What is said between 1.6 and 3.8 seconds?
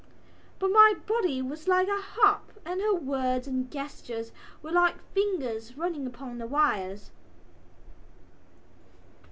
like a harp and her words and